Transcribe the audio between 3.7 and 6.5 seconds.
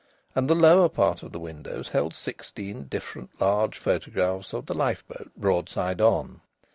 photographs of the lifeboat broad side on.